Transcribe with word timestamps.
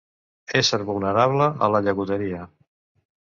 Ésser 0.61 0.79
vulnerable 0.87 1.49
a 1.67 1.71
la 1.75 1.81
llagoteria. 1.89 2.47